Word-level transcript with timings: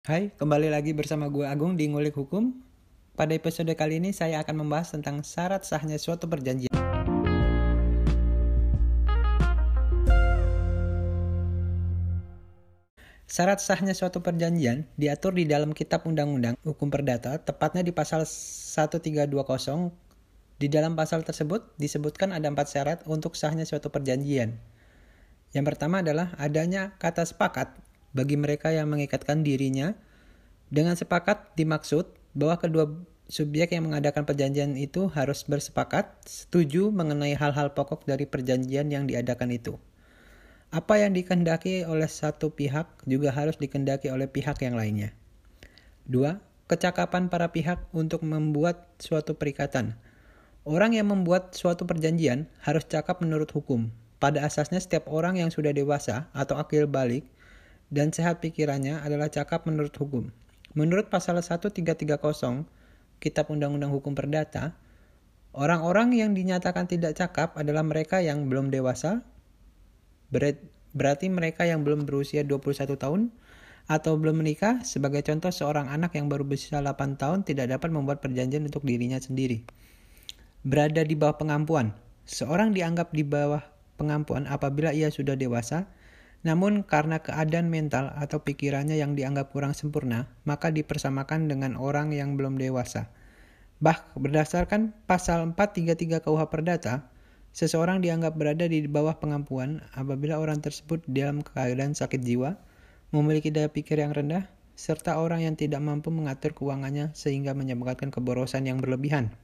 Hai, 0.00 0.32
kembali 0.32 0.72
lagi 0.72 0.96
bersama 0.96 1.28
gue 1.28 1.44
Agung 1.44 1.76
di 1.76 1.84
Ngulik 1.84 2.16
Hukum. 2.16 2.56
Pada 3.20 3.36
episode 3.36 3.68
kali 3.76 4.00
ini 4.00 4.16
saya 4.16 4.40
akan 4.40 4.64
membahas 4.64 4.96
tentang 4.96 5.20
syarat 5.20 5.60
sahnya 5.68 6.00
suatu 6.00 6.24
perjanjian. 6.24 6.72
Syarat 13.28 13.60
sahnya 13.60 13.92
suatu 13.92 14.24
perjanjian 14.24 14.88
diatur 14.96 15.36
di 15.36 15.44
dalam 15.44 15.76
Kitab 15.76 16.08
Undang-Undang 16.08 16.56
Hukum 16.64 16.88
Perdata, 16.88 17.36
tepatnya 17.36 17.84
di 17.84 17.92
pasal 17.92 18.24
1320. 18.24 19.36
Di 20.56 20.72
dalam 20.72 20.96
pasal 20.96 21.28
tersebut 21.28 21.76
disebutkan 21.76 22.32
ada 22.32 22.48
empat 22.48 22.72
syarat 22.72 22.98
untuk 23.04 23.36
sahnya 23.36 23.68
suatu 23.68 23.92
perjanjian. 23.92 24.56
Yang 25.52 25.64
pertama 25.76 26.00
adalah 26.00 26.32
adanya 26.40 26.96
kata 26.96 27.28
sepakat 27.28 27.89
bagi 28.10 28.36
mereka 28.38 28.74
yang 28.74 28.90
mengikatkan 28.90 29.42
dirinya. 29.46 29.94
Dengan 30.70 30.94
sepakat 30.94 31.58
dimaksud 31.58 32.14
bahwa 32.34 32.56
kedua 32.62 32.84
subjek 33.30 33.74
yang 33.74 33.90
mengadakan 33.90 34.26
perjanjian 34.26 34.74
itu 34.74 35.06
harus 35.10 35.46
bersepakat 35.46 36.18
setuju 36.26 36.90
mengenai 36.90 37.34
hal-hal 37.38 37.74
pokok 37.74 38.06
dari 38.06 38.26
perjanjian 38.26 38.90
yang 38.90 39.06
diadakan 39.06 39.54
itu. 39.54 39.78
Apa 40.70 41.02
yang 41.02 41.14
dikehendaki 41.14 41.82
oleh 41.82 42.06
satu 42.06 42.54
pihak 42.54 42.86
juga 43.02 43.34
harus 43.34 43.58
dikehendaki 43.58 44.06
oleh 44.06 44.30
pihak 44.30 44.62
yang 44.62 44.78
lainnya. 44.78 45.10
Dua, 46.06 46.38
kecakapan 46.70 47.26
para 47.26 47.50
pihak 47.50 47.90
untuk 47.90 48.22
membuat 48.22 48.86
suatu 49.02 49.34
perikatan. 49.34 49.98
Orang 50.62 50.94
yang 50.94 51.10
membuat 51.10 51.58
suatu 51.58 51.82
perjanjian 51.82 52.46
harus 52.62 52.86
cakap 52.86 53.18
menurut 53.18 53.50
hukum. 53.50 53.90
Pada 54.22 54.46
asasnya 54.46 54.78
setiap 54.78 55.10
orang 55.10 55.42
yang 55.42 55.50
sudah 55.50 55.74
dewasa 55.74 56.30
atau 56.30 56.60
akil 56.60 56.86
balik 56.86 57.26
dan 57.90 58.14
sehat 58.14 58.38
pikirannya 58.40 59.02
adalah 59.02 59.28
cakap 59.28 59.66
menurut 59.66 59.92
hukum. 59.98 60.30
Menurut 60.78 61.10
pasal 61.10 61.42
1330 61.42 62.06
Kitab 63.18 63.46
Undang-Undang 63.50 63.90
Hukum 63.90 64.14
Perdata, 64.14 64.78
orang-orang 65.52 66.14
yang 66.14 66.30
dinyatakan 66.32 66.86
tidak 66.86 67.18
cakap 67.18 67.58
adalah 67.58 67.82
mereka 67.82 68.22
yang 68.22 68.46
belum 68.46 68.70
dewasa, 68.70 69.26
Berarti 70.90 71.26
mereka 71.26 71.66
yang 71.66 71.82
belum 71.82 72.06
berusia 72.06 72.46
21 72.46 72.94
tahun 72.98 73.20
atau 73.90 74.14
belum 74.14 74.42
menikah, 74.42 74.86
sebagai 74.86 75.26
contoh 75.26 75.50
seorang 75.50 75.90
anak 75.90 76.14
yang 76.14 76.30
baru 76.30 76.46
berusia 76.46 76.78
8 76.78 77.18
tahun 77.18 77.42
tidak 77.42 77.74
dapat 77.74 77.90
membuat 77.90 78.22
perjanjian 78.22 78.62
untuk 78.62 78.86
dirinya 78.86 79.18
sendiri. 79.18 79.66
Berada 80.62 81.02
di 81.02 81.18
bawah 81.18 81.34
pengampuan. 81.34 81.90
Seorang 82.30 82.70
dianggap 82.70 83.10
di 83.10 83.26
bawah 83.26 83.66
pengampuan 83.98 84.46
apabila 84.46 84.94
ia 84.94 85.10
sudah 85.10 85.34
dewasa, 85.34 85.90
namun 86.40 86.86
karena 86.86 87.20
keadaan 87.20 87.68
mental 87.68 88.12
atau 88.16 88.40
pikirannya 88.40 88.96
yang 88.96 89.12
dianggap 89.12 89.52
kurang 89.52 89.76
sempurna, 89.76 90.30
maka 90.48 90.72
dipersamakan 90.72 91.48
dengan 91.48 91.76
orang 91.76 92.12
yang 92.16 92.40
belum 92.40 92.56
dewasa. 92.56 93.12
Bah, 93.80 94.04
berdasarkan 94.16 94.92
pasal 95.08 95.52
433 95.56 96.20
KUH 96.24 96.42
Perdata, 96.52 97.10
Seseorang 97.50 97.98
dianggap 97.98 98.38
berada 98.38 98.70
di 98.70 98.86
bawah 98.86 99.18
pengampuan 99.18 99.82
apabila 99.98 100.38
orang 100.38 100.62
tersebut 100.62 101.02
dalam 101.10 101.42
keadaan 101.42 101.98
sakit 101.98 102.22
jiwa, 102.22 102.54
memiliki 103.10 103.50
daya 103.50 103.66
pikir 103.66 103.98
yang 103.98 104.14
rendah, 104.14 104.46
serta 104.78 105.18
orang 105.18 105.42
yang 105.42 105.58
tidak 105.58 105.82
mampu 105.82 106.14
mengatur 106.14 106.54
keuangannya 106.54 107.10
sehingga 107.10 107.50
menyebabkan 107.58 108.14
keborosan 108.14 108.70
yang 108.70 108.78
berlebihan. 108.78 109.34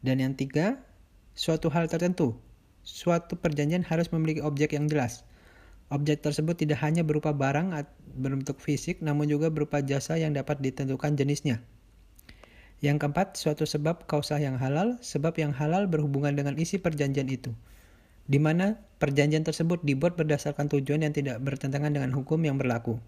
Dan 0.00 0.24
yang 0.24 0.32
tiga, 0.32 0.80
suatu 1.36 1.68
hal 1.68 1.84
tertentu. 1.92 2.40
Suatu 2.80 3.36
perjanjian 3.36 3.84
harus 3.84 4.08
memiliki 4.08 4.40
objek 4.40 4.72
yang 4.72 4.88
jelas. 4.88 5.28
Objek 5.90 6.22
tersebut 6.22 6.54
tidak 6.54 6.78
hanya 6.86 7.02
berupa 7.02 7.34
barang 7.34 7.74
berbentuk 8.14 8.62
fisik, 8.62 9.02
namun 9.02 9.26
juga 9.26 9.50
berupa 9.50 9.82
jasa 9.82 10.14
yang 10.14 10.30
dapat 10.30 10.62
ditentukan 10.62 11.18
jenisnya. 11.18 11.58
Yang 12.78 13.02
keempat, 13.02 13.34
suatu 13.34 13.66
sebab 13.66 14.06
kausah 14.06 14.38
yang 14.38 14.56
halal, 14.56 15.02
sebab 15.02 15.36
yang 15.36 15.50
halal 15.50 15.90
berhubungan 15.90 16.32
dengan 16.38 16.54
isi 16.56 16.78
perjanjian 16.78 17.26
itu, 17.26 17.52
di 18.30 18.38
mana 18.38 18.78
perjanjian 19.02 19.42
tersebut 19.42 19.82
dibuat 19.82 20.14
berdasarkan 20.14 20.70
tujuan 20.70 21.04
yang 21.04 21.12
tidak 21.12 21.42
bertentangan 21.42 21.90
dengan 21.90 22.14
hukum 22.14 22.38
yang 22.40 22.56
berlaku. 22.56 23.02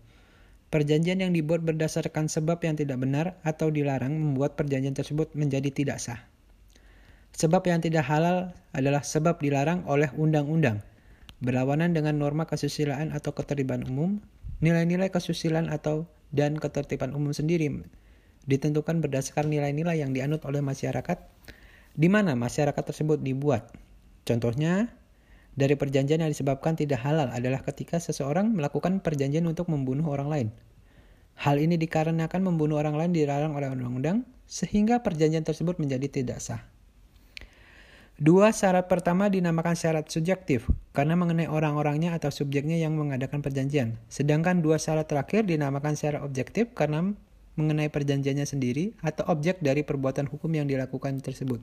Perjanjian 0.75 1.23
yang 1.23 1.33
dibuat 1.33 1.63
berdasarkan 1.63 2.27
sebab 2.27 2.61
yang 2.67 2.75
tidak 2.75 2.99
benar 2.99 3.39
atau 3.47 3.71
dilarang 3.71 4.13
membuat 4.13 4.59
perjanjian 4.59 4.97
tersebut 4.97 5.33
menjadi 5.39 5.71
tidak 5.71 6.03
sah. 6.03 6.21
Sebab 7.33 7.65
yang 7.65 7.81
tidak 7.81 8.05
halal 8.11 8.53
adalah 8.77 9.01
sebab 9.01 9.41
dilarang 9.41 9.89
oleh 9.89 10.13
undang-undang, 10.17 10.85
berlawanan 11.43 11.93
dengan 11.93 12.17
norma 12.23 12.47
kesusilaan 12.47 13.11
atau 13.11 13.35
ketertiban 13.35 13.83
umum, 13.85 14.23
nilai-nilai 14.63 15.11
kesusilaan 15.11 15.69
atau 15.69 16.07
dan 16.31 16.57
ketertiban 16.57 17.13
umum 17.13 17.35
sendiri 17.35 17.85
ditentukan 18.47 18.99
berdasarkan 18.99 19.51
nilai-nilai 19.51 20.03
yang 20.03 20.11
dianut 20.11 20.43
oleh 20.43 20.59
masyarakat 20.65 21.19
di 21.95 22.09
mana 22.09 22.35
masyarakat 22.35 22.83
tersebut 22.83 23.21
dibuat. 23.21 23.71
Contohnya, 24.25 24.91
dari 25.53 25.77
perjanjian 25.77 26.25
yang 26.25 26.33
disebabkan 26.33 26.79
tidak 26.79 27.05
halal 27.05 27.29
adalah 27.29 27.61
ketika 27.61 28.01
seseorang 28.01 28.57
melakukan 28.57 29.05
perjanjian 29.05 29.45
untuk 29.45 29.69
membunuh 29.69 30.09
orang 30.09 30.29
lain. 30.31 30.49
Hal 31.37 31.61
ini 31.61 31.77
dikarenakan 31.77 32.41
membunuh 32.41 32.81
orang 32.81 32.97
lain 32.97 33.13
dilarang 33.13 33.53
oleh 33.53 33.69
undang-undang, 33.69 34.25
sehingga 34.49 35.05
perjanjian 35.05 35.45
tersebut 35.45 35.77
menjadi 35.77 36.09
tidak 36.09 36.39
sah. 36.41 36.72
Dua 38.23 38.55
syarat 38.55 38.87
pertama 38.87 39.27
dinamakan 39.27 39.75
syarat 39.75 40.07
subjektif 40.07 40.71
karena 40.95 41.19
mengenai 41.19 41.51
orang-orangnya 41.51 42.15
atau 42.15 42.31
subjeknya 42.31 42.79
yang 42.79 42.95
mengadakan 42.95 43.43
perjanjian. 43.43 43.99
Sedangkan 44.07 44.63
dua 44.63 44.79
syarat 44.79 45.11
terakhir 45.11 45.43
dinamakan 45.43 45.99
syarat 45.99 46.23
objektif 46.23 46.71
karena 46.71 47.19
mengenai 47.59 47.91
perjanjiannya 47.91 48.47
sendiri 48.47 48.95
atau 49.03 49.27
objek 49.27 49.59
dari 49.59 49.83
perbuatan 49.83 50.31
hukum 50.31 50.55
yang 50.55 50.71
dilakukan 50.71 51.19
tersebut. 51.19 51.59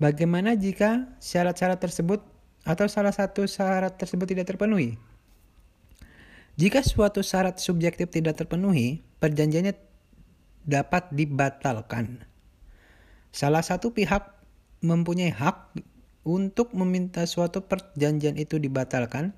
Bagaimana 0.00 0.56
jika 0.56 1.12
syarat-syarat 1.20 1.76
tersebut 1.76 2.24
atau 2.64 2.88
salah 2.88 3.12
satu 3.12 3.44
syarat 3.44 4.00
tersebut 4.00 4.24
tidak 4.24 4.48
terpenuhi? 4.48 4.96
Jika 6.56 6.80
suatu 6.80 7.20
syarat 7.20 7.60
subjektif 7.60 8.08
tidak 8.08 8.40
terpenuhi, 8.40 9.04
perjanjiannya 9.20 9.76
dapat 10.64 11.12
dibatalkan. 11.12 12.24
Salah 13.28 13.60
satu 13.60 13.92
pihak 13.92 14.39
mempunyai 14.80 15.32
hak 15.32 15.76
untuk 16.24 16.72
meminta 16.76 17.24
suatu 17.24 17.64
perjanjian 17.64 18.36
itu 18.36 18.60
dibatalkan 18.60 19.32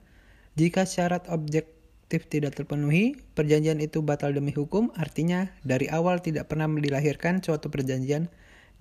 jika 0.58 0.86
syarat 0.86 1.26
objek 1.30 1.82
objektif 2.12 2.28
tidak 2.28 2.52
terpenuhi, 2.60 3.16
perjanjian 3.32 3.80
itu 3.80 4.04
batal 4.04 4.36
demi 4.36 4.52
hukum, 4.52 4.92
artinya 5.00 5.48
dari 5.64 5.88
awal 5.88 6.20
tidak 6.20 6.44
pernah 6.44 6.68
dilahirkan 6.68 7.40
suatu 7.40 7.72
perjanjian 7.72 8.28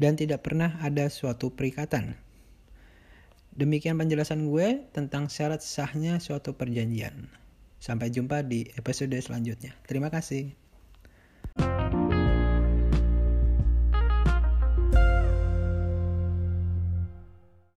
dan 0.04 0.20
tidak 0.20 0.44
pernah 0.44 0.76
ada 0.84 1.08
suatu 1.08 1.48
perikatan. 1.48 2.20
Demikian 3.56 3.96
penjelasan 3.96 4.52
gue 4.52 4.84
tentang 4.92 5.32
syarat 5.32 5.64
sahnya 5.64 6.20
suatu 6.20 6.60
perjanjian. 6.60 7.32
Sampai 7.80 8.12
jumpa 8.12 8.44
di 8.44 8.68
episode 8.76 9.16
selanjutnya. 9.16 9.80
Terima 9.88 10.12
kasih. 10.12 10.61